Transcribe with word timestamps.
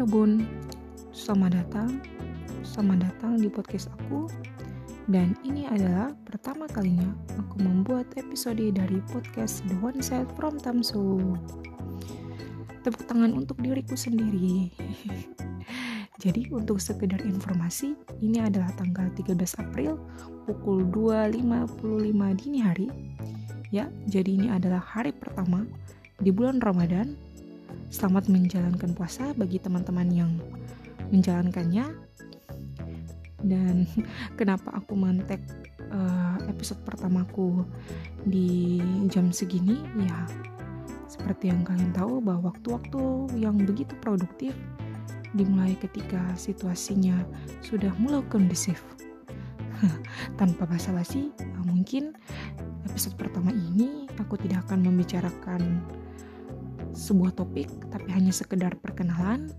Rebun, 0.00 0.48
selamat 1.12 1.60
datang, 1.60 2.00
selamat 2.64 3.04
datang 3.04 3.36
di 3.36 3.52
podcast 3.52 3.92
aku. 4.00 4.32
Dan 5.12 5.36
ini 5.44 5.68
adalah 5.68 6.16
pertama 6.24 6.64
kalinya 6.72 7.04
aku 7.36 7.60
membuat 7.60 8.08
episode 8.16 8.64
dari 8.72 8.96
podcast 9.12 9.60
The 9.68 9.76
One 9.76 10.00
Side 10.00 10.32
from 10.40 10.56
Tamsu. 10.56 11.36
Tepuk 12.80 13.04
tangan 13.12 13.44
untuk 13.44 13.60
diriku 13.60 13.92
sendiri. 13.92 14.72
Jadi 16.24 16.48
untuk 16.48 16.80
sekedar 16.80 17.20
informasi, 17.20 17.92
ini 18.24 18.40
adalah 18.40 18.72
tanggal 18.80 19.12
13 19.12 19.36
April 19.60 20.00
pukul 20.48 20.88
2.55 20.88 22.40
dini 22.40 22.58
hari. 22.64 22.88
Ya, 23.68 23.92
jadi 24.08 24.32
ini 24.32 24.48
adalah 24.48 24.80
hari 24.80 25.12
pertama 25.12 25.68
di 26.24 26.32
bulan 26.32 26.58
Ramadan 26.58 27.29
Selamat 27.90 28.30
menjalankan 28.30 28.94
puasa 28.94 29.34
bagi 29.34 29.58
teman-teman 29.58 30.08
yang 30.10 30.32
menjalankannya. 31.10 31.90
Dan 33.40 33.88
kenapa 34.38 34.76
aku 34.78 34.94
mantek 34.94 35.40
uh, 35.90 36.38
episode 36.46 36.82
pertamaku 36.86 37.66
di 38.22 38.78
jam 39.10 39.34
segini? 39.34 39.82
Ya, 39.98 40.26
seperti 41.10 41.50
yang 41.50 41.66
kalian 41.66 41.90
tahu 41.90 42.22
bahwa 42.22 42.54
waktu-waktu 42.54 43.34
yang 43.42 43.58
begitu 43.58 43.92
produktif 43.98 44.54
dimulai 45.34 45.78
ketika 45.78 46.22
situasinya 46.34 47.26
sudah 47.62 47.90
mulai 47.98 48.22
kondusif. 48.30 48.82
Tanpa 50.40 50.68
basa-basi, 50.68 51.32
mungkin 51.64 52.12
episode 52.86 53.16
pertama 53.16 53.54
ini 53.54 54.04
aku 54.20 54.36
tidak 54.36 54.68
akan 54.68 54.84
membicarakan 54.84 55.80
sebuah 56.92 57.34
topik 57.34 57.68
tapi 57.90 58.08
hanya 58.12 58.34
sekedar 58.34 58.76
perkenalan. 58.78 59.50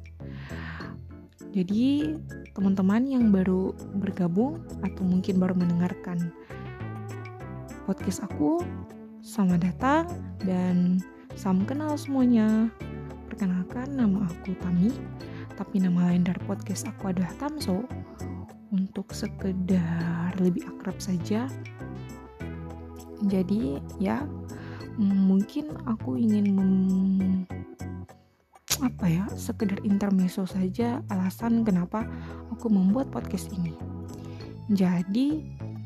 Jadi 1.51 2.15
teman-teman 2.55 3.03
yang 3.11 3.27
baru 3.27 3.75
bergabung 3.99 4.63
atau 4.79 5.03
mungkin 5.03 5.35
baru 5.35 5.51
mendengarkan 5.51 6.31
podcast 7.83 8.23
aku, 8.23 8.63
selamat 9.19 9.59
datang 9.67 10.03
dan 10.47 11.03
salam 11.35 11.67
kenal 11.67 11.99
semuanya. 11.99 12.71
Perkenalkan 13.27 13.99
nama 13.99 14.31
aku 14.31 14.55
Tami, 14.63 14.95
tapi 15.59 15.83
nama 15.83 16.07
lain 16.07 16.23
dari 16.23 16.39
podcast 16.47 16.87
aku 16.87 17.11
adalah 17.11 17.31
Tamso. 17.35 17.83
Untuk 18.71 19.11
sekedar 19.11 20.31
lebih 20.39 20.63
akrab 20.63 20.95
saja. 21.03 21.51
Jadi 23.27 23.83
ya 23.99 24.23
mungkin 24.99 25.71
aku 25.87 26.19
ingin 26.19 26.55
mem 26.55 27.45
apa 28.81 29.05
ya 29.05 29.25
sekedar 29.37 29.77
intermezzo 29.85 30.49
saja 30.49 31.05
alasan 31.13 31.61
kenapa 31.61 32.07
aku 32.49 32.65
membuat 32.67 33.13
podcast 33.13 33.53
ini. 33.53 33.77
Jadi 34.71 35.37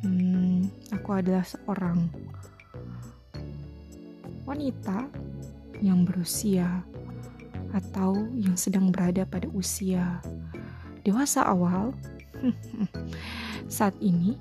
hmm, 0.06 0.72
aku 0.96 1.10
adalah 1.20 1.44
seorang 1.44 2.08
wanita 4.48 5.12
yang 5.84 6.08
berusia 6.08 6.86
atau 7.76 8.16
yang 8.32 8.56
sedang 8.56 8.96
berada 8.96 9.28
pada 9.28 9.52
usia 9.52 10.24
dewasa 11.04 11.44
awal. 11.44 11.92
Saat 13.68 13.98
ini 14.00 14.40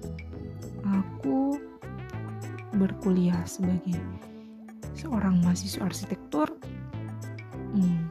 aku 0.87 1.59
berkuliah 2.77 3.43
sebagai 3.47 3.99
seorang 4.95 5.43
mahasiswa 5.43 5.85
arsitektur 5.87 6.49
hmm, 7.75 8.11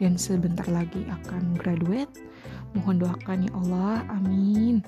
dan 0.00 0.20
sebentar 0.20 0.68
lagi 0.68 1.04
akan 1.08 1.56
graduate. 1.56 2.12
Mohon 2.76 3.08
doakan 3.08 3.38
ya 3.48 3.52
Allah 3.64 4.04
amin. 4.12 4.84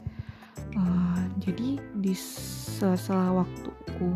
Uh, 0.76 1.24
jadi 1.41 1.80
di 1.97 2.12
sela-sela 2.12 3.42
waktuku 3.42 4.10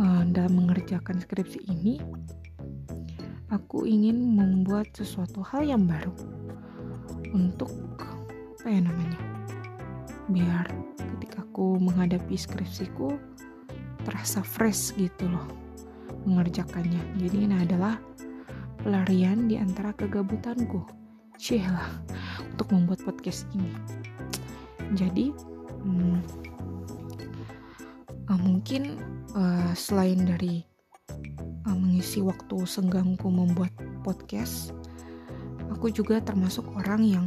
uh, 0.00 0.24
dalam 0.32 0.64
mengerjakan 0.64 1.20
skripsi 1.20 1.60
ini 1.68 2.00
aku 3.50 3.84
ingin 3.84 4.38
membuat 4.38 4.88
sesuatu 4.94 5.42
hal 5.42 5.66
yang 5.66 5.84
baru 5.84 6.14
untuk 7.34 7.70
apa 8.60 8.66
ya 8.70 8.80
namanya 8.80 9.20
biar 10.30 10.66
ketika 11.16 11.42
aku 11.42 11.76
menghadapi 11.82 12.38
skripsiku 12.38 13.18
terasa 14.10 14.42
fresh 14.42 14.98
gitu 14.98 15.30
loh 15.30 15.46
mengerjakannya. 16.26 16.98
Jadi 17.16 17.36
ini 17.46 17.54
adalah 17.54 17.96
pelarian 18.82 19.46
di 19.46 19.54
antara 19.54 19.94
kegabutanku. 19.94 20.82
Cielah 21.38 21.88
untuk 22.50 22.74
membuat 22.74 23.00
podcast 23.06 23.46
ini. 23.54 23.72
Jadi 24.98 25.30
hmm, 25.86 26.18
uh, 28.26 28.40
mungkin 28.42 28.98
uh, 29.38 29.72
selain 29.72 30.26
dari 30.26 30.66
uh, 31.64 31.76
mengisi 31.78 32.20
waktu 32.20 32.66
senggangku 32.66 33.30
membuat 33.30 33.72
podcast, 34.02 34.74
aku 35.70 35.88
juga 35.88 36.18
termasuk 36.20 36.66
orang 36.74 37.00
yang 37.06 37.26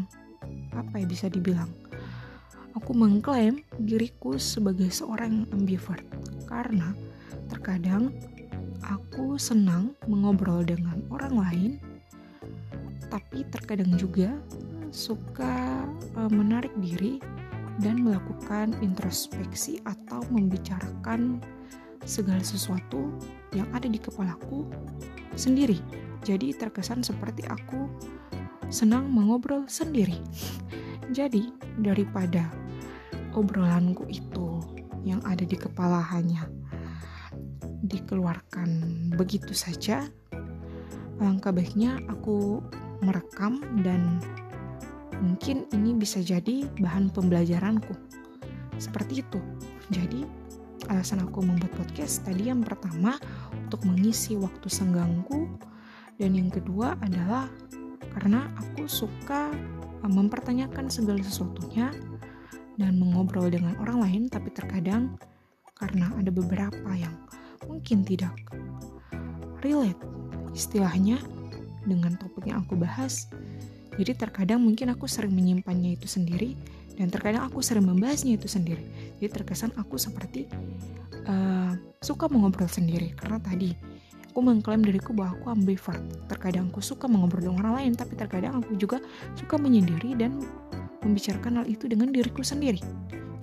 apa 0.75 1.01
ya 1.01 1.05
bisa 1.07 1.25
dibilang 1.29 1.69
aku 2.73 2.91
mengklaim 2.97 3.61
diriku 3.77 4.35
sebagai 4.41 4.89
seorang 4.89 5.45
ambivert 5.53 6.03
karena 6.53 6.93
terkadang 7.49 8.13
aku 8.85 9.41
senang 9.41 9.97
mengobrol 10.05 10.61
dengan 10.61 11.01
orang 11.09 11.33
lain, 11.33 11.71
tapi 13.09 13.41
terkadang 13.49 13.97
juga 13.97 14.37
suka 14.93 15.89
uh, 16.13 16.29
menarik 16.29 16.69
diri 16.77 17.17
dan 17.81 18.05
melakukan 18.05 18.77
introspeksi 18.85 19.81
atau 19.89 20.21
membicarakan 20.29 21.41
segala 22.05 22.45
sesuatu 22.45 23.09
yang 23.57 23.65
ada 23.73 23.89
di 23.89 23.97
kepalaku 23.97 24.69
sendiri. 25.33 25.81
Jadi 26.21 26.53
terkesan 26.53 27.01
seperti 27.01 27.49
aku 27.49 27.89
senang 28.69 29.09
mengobrol 29.09 29.65
sendiri. 29.65 30.21
Jadi 31.17 31.49
daripada 31.81 32.45
obrolanku 33.33 34.05
itu 34.13 34.52
yang 35.03 35.19
ada 35.27 35.43
di 35.43 35.55
kepala 35.59 35.99
hanya 36.15 36.47
dikeluarkan 37.83 38.69
begitu 39.19 39.51
saja, 39.51 40.07
alangkah 41.19 41.51
baiknya 41.51 41.99
aku 42.07 42.63
merekam 43.03 43.59
dan 43.83 44.23
mungkin 45.19 45.67
ini 45.75 45.91
bisa 45.95 46.23
jadi 46.23 46.67
bahan 46.79 47.11
pembelajaranku. 47.11 47.93
Seperti 48.79 49.21
itu. 49.21 49.39
Jadi, 49.91 50.25
alasan 50.87 51.23
aku 51.23 51.43
membuat 51.43 51.71
podcast 51.75 52.23
tadi 52.23 52.49
yang 52.51 52.63
pertama 52.63 53.19
untuk 53.55 53.83
mengisi 53.87 54.35
waktu 54.39 54.67
senggangku 54.67 55.47
dan 56.19 56.35
yang 56.35 56.51
kedua 56.51 56.99
adalah 57.01 57.47
karena 58.13 58.45
aku 58.59 58.85
suka 58.85 59.49
uh, 60.03 60.11
mempertanyakan 60.11 60.91
segala 60.91 61.23
sesuatunya 61.23 61.89
dan 62.77 62.97
mengobrol 62.97 63.49
dengan 63.49 63.77
orang 63.81 63.97
lain 64.01 64.21
tapi 64.29 64.49
terkadang 64.49 65.13
karena 65.77 66.09
ada 66.15 66.31
beberapa 66.31 66.89
yang 66.95 67.13
mungkin 67.67 68.05
tidak 68.05 68.33
relate 69.63 69.99
istilahnya 70.53 71.17
dengan 71.83 72.15
topik 72.15 72.47
yang 72.47 72.63
aku 72.63 72.79
bahas. 72.79 73.27
Jadi 73.93 74.17
terkadang 74.17 74.63
mungkin 74.63 74.89
aku 74.89 75.05
sering 75.05 75.35
menyimpannya 75.35 75.99
itu 75.99 76.09
sendiri 76.09 76.57
dan 76.97 77.09
terkadang 77.09 77.45
aku 77.45 77.61
sering 77.61 77.85
membahasnya 77.85 78.37
itu 78.37 78.49
sendiri. 78.49 78.81
Jadi 79.21 79.29
terkesan 79.29 79.73
aku 79.77 79.97
seperti 79.97 80.49
uh, 81.29 81.73
suka 82.01 82.25
mengobrol 82.29 82.69
sendiri 82.69 83.13
karena 83.13 83.37
tadi 83.37 83.73
aku 84.33 84.41
mengklaim 84.41 84.81
diriku 84.81 85.13
bahwa 85.13 85.37
aku 85.37 85.45
ambivert. 85.53 86.01
Terkadang 86.25 86.73
aku 86.73 86.81
suka 86.81 87.05
mengobrol 87.05 87.45
dengan 87.45 87.61
orang 87.61 87.85
lain, 87.85 87.91
tapi 87.93 88.17
terkadang 88.17 88.65
aku 88.65 88.73
juga 88.81 88.97
suka 89.37 89.61
menyendiri 89.61 90.17
dan 90.17 90.41
membicarakan 91.03 91.61
hal 91.61 91.65
itu 91.67 91.85
dengan 91.91 92.09
diriku 92.09 92.41
sendiri. 92.41 92.79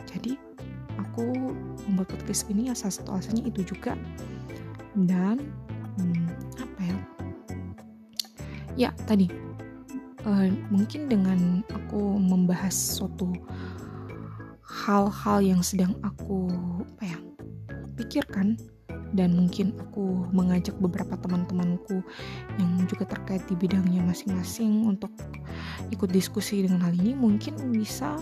Jadi 0.08 0.36
aku 0.98 1.54
membuat 1.88 2.12
podcast 2.12 2.48
ini 2.52 2.68
ya 2.68 2.74
salah 2.76 2.94
satu 2.96 3.08
alasannya 3.16 3.48
itu 3.48 3.64
juga 3.64 3.96
dan 5.06 5.40
hmm, 5.96 6.28
apa 6.58 6.80
ya 6.82 6.96
ya 8.76 8.90
tadi 9.06 9.30
uh, 10.26 10.48
mungkin 10.68 11.08
dengan 11.08 11.64
aku 11.72 12.18
membahas 12.18 12.72
suatu 12.72 13.32
hal-hal 14.64 15.38
yang 15.44 15.60
sedang 15.64 15.96
aku 16.04 16.48
apa 16.96 17.04
ya 17.16 17.18
pikirkan 17.98 18.56
dan 19.16 19.34
mungkin 19.34 19.74
aku 19.78 20.30
mengajak 20.30 20.76
beberapa 20.78 21.18
teman-temanku 21.18 22.02
yang 22.58 22.70
juga 22.86 23.06
terkait 23.10 23.42
di 23.50 23.58
bidangnya 23.58 24.02
masing-masing 24.06 24.86
untuk 24.86 25.10
ikut 25.90 26.10
diskusi 26.10 26.62
dengan 26.62 26.86
hal 26.86 26.94
ini 26.94 27.14
mungkin 27.14 27.58
bisa 27.74 28.18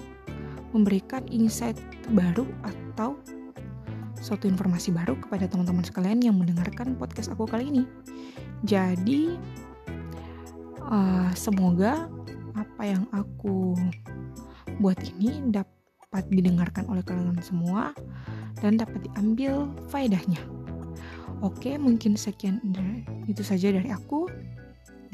memberikan 0.73 1.25
insight 1.29 1.77
baru 2.13 2.49
atau 2.65 3.17
suatu 4.19 4.51
informasi 4.51 4.91
baru 4.91 5.15
kepada 5.17 5.47
teman-teman 5.47 5.87
sekalian 5.87 6.21
yang 6.21 6.37
mendengarkan 6.37 6.99
podcast 6.99 7.31
aku 7.31 7.47
kali 7.47 7.71
ini. 7.71 7.85
Jadi, 8.67 9.39
Uh, 10.89 11.29
semoga 11.37 12.09
apa 12.57 12.83
yang 12.89 13.05
aku 13.13 13.77
buat 14.81 14.97
ini 15.21 15.53
dapat 15.53 16.25
didengarkan 16.33 16.89
oleh 16.89 17.05
kalian 17.05 17.37
semua 17.45 17.93
dan 18.65 18.81
dapat 18.81 19.05
diambil 19.05 19.69
faedahnya. 19.93 20.41
Oke, 21.39 21.79
mungkin 21.79 22.19
sekian 22.19 22.59
itu 23.31 23.47
saja 23.47 23.71
dari 23.71 23.95
aku 23.95 24.27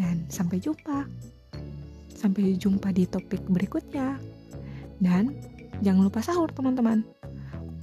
dan 0.00 0.24
sampai 0.32 0.56
jumpa. 0.56 1.04
Sampai 2.16 2.56
jumpa 2.56 2.88
di 2.96 3.04
topik 3.04 3.44
berikutnya. 3.44 4.16
Dan 4.96 5.36
jangan 5.84 6.08
lupa 6.08 6.24
sahur 6.24 6.48
teman-teman. 6.48 7.04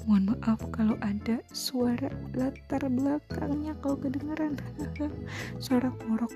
Mohon 0.10 0.34
maaf 0.34 0.58
kalau 0.74 0.98
ada 1.06 1.38
suara 1.54 2.10
latar 2.34 2.82
belakangnya 2.90 3.78
kalau 3.86 4.02
kedengeran. 4.02 4.58
suara 5.64 5.94
korok. 6.02 6.34